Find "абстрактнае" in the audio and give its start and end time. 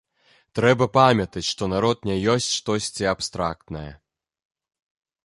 3.13-3.87